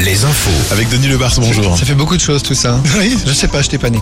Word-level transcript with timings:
les 0.00 0.24
infos. 0.24 0.50
Avec 0.72 0.88
Denis 0.88 1.08
Lebars, 1.08 1.34
bonjour. 1.38 1.78
Ça 1.78 1.84
fait 1.84 1.94
beaucoup 1.94 2.16
de 2.16 2.20
choses 2.20 2.42
tout 2.42 2.54
ça. 2.54 2.80
Oui. 2.98 3.16
Je 3.26 3.32
sais 3.32 3.48
pas, 3.48 3.62
je 3.62 3.68
t'ai 3.68 3.78
pas 3.78 3.90
né. 3.90 3.98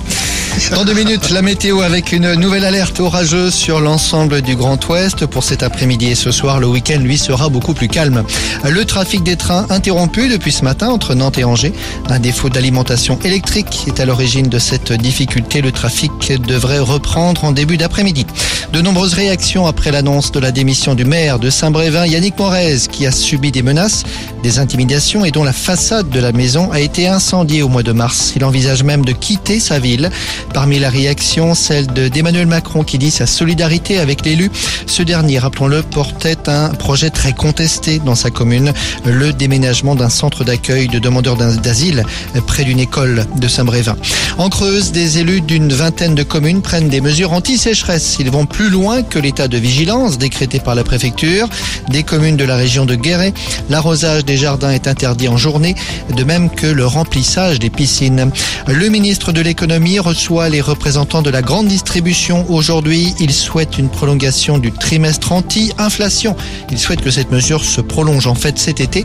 Dans 0.72 0.84
deux 0.84 0.94
minutes, 0.94 1.30
la 1.30 1.42
météo 1.42 1.80
avec 1.80 2.12
une 2.12 2.34
nouvelle 2.34 2.64
alerte 2.64 3.00
orageuse 3.00 3.54
sur 3.54 3.80
l'ensemble 3.80 4.42
du 4.42 4.56
Grand 4.56 4.78
Ouest. 4.88 5.26
Pour 5.26 5.44
cet 5.44 5.62
après-midi 5.62 6.08
et 6.08 6.14
ce 6.14 6.30
soir, 6.30 6.60
le 6.60 6.66
week-end, 6.66 6.98
lui, 7.00 7.16
sera 7.16 7.48
beaucoup 7.48 7.72
plus 7.72 7.88
calme. 7.88 8.24
Le 8.68 8.84
trafic 8.84 9.22
des 9.22 9.36
trains 9.36 9.66
interrompu 9.70 10.28
depuis 10.28 10.52
ce 10.52 10.64
matin 10.64 10.88
entre 10.88 11.14
Nantes 11.14 11.38
et 11.38 11.44
Angers. 11.44 11.72
Un 12.08 12.18
défaut 12.18 12.48
d'alimentation 12.48 13.18
électrique 13.24 13.84
est 13.86 14.00
à 14.00 14.04
l'origine 14.04 14.48
de 14.48 14.58
cette 14.58 14.92
difficulté. 14.92 15.60
Le 15.62 15.72
trafic 15.72 16.12
devrait 16.46 16.78
reprendre 16.80 17.44
en 17.44 17.52
début 17.52 17.76
d'après-midi. 17.76 18.26
De 18.72 18.80
nombreuses 18.80 19.14
réactions 19.14 19.66
après 19.66 19.90
l'annonce 19.90 20.32
de 20.32 20.40
la 20.40 20.52
démission 20.52 20.94
du 20.94 21.04
maire 21.04 21.38
de 21.38 21.50
Saint-Brévin, 21.50 22.06
Yannick 22.06 22.38
Morez, 22.38 22.78
qui 22.90 23.06
a 23.06 23.12
subi 23.12 23.50
des 23.50 23.62
menaces, 23.62 24.04
des 24.42 24.58
intimidations 24.58 25.24
et 25.24 25.30
dont 25.30 25.44
la 25.44 25.52
façade 25.52 26.08
de 26.10 26.20
la 26.20 26.32
maison 26.32 26.70
a 26.72 26.80
été 26.80 27.08
incendiée 27.08 27.62
au 27.62 27.68
mois 27.68 27.82
de 27.82 27.92
mars. 27.92 28.32
Il 28.36 28.44
envisage 28.44 28.82
même 28.82 29.04
de 29.04 29.12
quitter 29.12 29.60
sa 29.60 29.78
ville. 29.78 30.10
Parmi 30.54 30.78
la 30.78 30.90
réaction, 30.90 31.54
celle 31.54 31.86
de 31.86 32.08
d'Emmanuel 32.08 32.46
Macron 32.46 32.82
qui 32.82 32.98
dit 32.98 33.10
sa 33.10 33.26
solidarité 33.26 33.98
avec 33.98 34.24
l'élu. 34.24 34.50
Ce 34.86 35.02
dernier, 35.02 35.38
rappelons-le, 35.38 35.82
portait 35.82 36.48
un 36.48 36.70
projet 36.70 37.10
très 37.10 37.32
contesté 37.32 37.98
dans 37.98 38.14
sa 38.14 38.30
commune, 38.30 38.72
le 39.04 39.32
déménagement 39.32 39.94
d'un 39.94 40.08
centre 40.08 40.44
d'accueil 40.44 40.88
de 40.88 40.98
demandeurs 40.98 41.36
d'asile 41.36 42.04
près 42.46 42.64
d'une 42.64 42.80
école 42.80 43.26
de 43.36 43.48
Saint-Brévin. 43.48 43.96
En 44.38 44.48
Creuse, 44.48 44.92
des 44.92 45.18
élus 45.18 45.40
d'une 45.40 45.72
vingtaine 45.72 46.14
de 46.14 46.22
communes 46.22 46.62
prennent 46.62 46.88
des 46.88 47.00
mesures 47.00 47.32
anti-sécheresse. 47.32 48.16
Ils 48.18 48.30
vont 48.30 48.46
plus 48.46 48.70
loin 48.70 49.02
que 49.02 49.18
l'état 49.18 49.48
de 49.48 49.58
vigilance 49.58 50.18
décrété 50.18 50.60
par 50.60 50.74
la 50.74 50.84
préfecture. 50.84 51.48
Des 51.88 52.02
communes 52.02 52.36
de 52.36 52.44
la 52.44 52.56
région 52.56 52.86
de 52.86 52.94
Guéret, 52.94 53.34
l'arrosage 53.68 54.24
des 54.30 54.36
jardins 54.36 54.70
est 54.70 54.86
interdit 54.86 55.26
en 55.26 55.36
journée, 55.36 55.74
de 56.16 56.22
même 56.22 56.50
que 56.50 56.68
le 56.68 56.86
remplissage 56.86 57.58
des 57.58 57.68
piscines. 57.68 58.30
Le 58.68 58.88
ministre 58.88 59.32
de 59.32 59.40
l'économie 59.40 59.98
reçoit 59.98 60.48
les 60.48 60.60
représentants 60.60 61.20
de 61.20 61.30
la 61.30 61.42
grande 61.42 61.66
distribution 61.66 62.46
aujourd'hui. 62.48 63.12
Il 63.18 63.32
souhaite 63.32 63.76
une 63.76 63.88
prolongation 63.88 64.58
du 64.58 64.70
trimestre 64.70 65.32
anti-inflation. 65.32 66.36
Il 66.70 66.78
souhaite 66.78 67.00
que 67.00 67.10
cette 67.10 67.32
mesure 67.32 67.64
se 67.64 67.80
prolonge 67.80 68.28
en 68.28 68.36
fait 68.36 68.56
cet 68.56 68.80
été, 68.80 69.02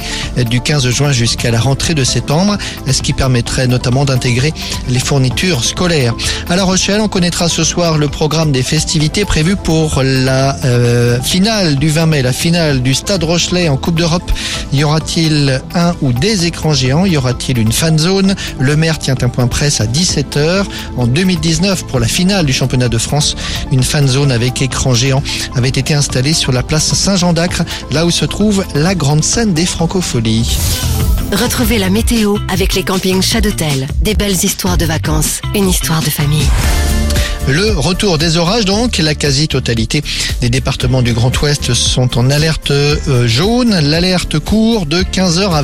du 0.47 0.61
15 0.61 0.87
juin 0.89 1.11
jusqu'à 1.11 1.49
la 1.49 1.59
rentrée 1.59 1.95
de 1.95 2.03
septembre, 2.03 2.59
ce 2.85 3.01
qui 3.01 3.13
permettrait 3.13 3.65
notamment 3.65 4.05
d'intégrer 4.05 4.53
les 4.89 4.99
fournitures 4.99 5.63
scolaires. 5.63 6.13
À 6.49 6.55
La 6.55 6.65
Rochelle, 6.65 7.01
on 7.01 7.07
connaîtra 7.07 7.49
ce 7.49 7.63
soir 7.63 7.97
le 7.97 8.09
programme 8.09 8.51
des 8.51 8.61
festivités 8.61 9.25
prévues 9.25 9.55
pour 9.55 10.03
la 10.03 10.55
euh, 10.65 11.19
finale 11.19 11.77
du 11.77 11.89
20 11.89 12.05
mai, 12.05 12.21
la 12.21 12.33
finale 12.33 12.83
du 12.83 12.93
Stade 12.93 13.23
Rochelet 13.23 13.69
en 13.69 13.77
Coupe 13.77 13.95
d'Europe. 13.95 14.31
Y 14.71 14.83
aura-t-il 14.83 15.14
un 15.75 15.95
ou 16.01 16.11
des 16.11 16.45
écrans 16.45 16.73
géants 16.73 17.05
Y 17.05 17.17
aura-t-il 17.17 17.57
une 17.57 17.71
fan 17.71 17.97
zone? 17.97 18.35
Le 18.59 18.75
maire 18.75 18.99
tient 18.99 19.15
un 19.21 19.29
point 19.29 19.47
presse 19.47 19.79
à 19.79 19.85
17h. 19.85 20.65
En 20.97 21.07
2019, 21.07 21.85
pour 21.85 21.99
la 21.99 22.07
finale 22.07 22.45
du 22.45 22.53
championnat 22.53 22.89
de 22.89 22.97
France, 22.97 23.35
une 23.71 23.83
fan 23.83 24.07
zone 24.07 24.31
avec 24.31 24.61
écran 24.61 24.93
géant 24.93 25.23
avait 25.55 25.69
été 25.69 25.93
installée 25.93 26.33
sur 26.33 26.51
la 26.51 26.63
place 26.63 26.93
Saint-Jean 26.93 27.33
d'Acre, 27.33 27.63
là 27.91 28.05
où 28.05 28.11
se 28.11 28.25
trouve 28.25 28.65
la 28.75 28.93
grande 28.93 29.23
scène 29.23 29.53
des 29.53 29.65
francopholies. 29.65 30.57
Retrouvez 31.31 31.77
la 31.77 31.89
météo 31.89 32.37
avec 32.49 32.75
les 32.75 32.83
campings 32.83 33.21
Chadotel. 33.21 33.87
Des 34.01 34.15
belles 34.15 34.43
histoires 34.43 34.77
de 34.77 34.85
vacances, 34.85 35.39
une 35.55 35.69
histoire 35.69 36.01
de 36.01 36.09
famille. 36.09 36.47
Le 37.47 37.77
retour 37.77 38.17
des 38.17 38.37
orages 38.37 38.65
donc, 38.65 38.97
la 38.97 39.13
quasi-totalité 39.13 40.01
des 40.41 40.49
départements 40.49 41.03
du 41.03 41.13
Grand 41.13 41.31
Ouest 41.43 41.75
sont 41.75 42.17
en 42.17 42.31
alerte 42.31 42.71
euh, 42.71 43.27
jaune. 43.27 43.77
L'alerte 43.81 44.39
court 44.39 44.87
de 44.87 45.03
15h 45.03 45.51
à 45.51 45.61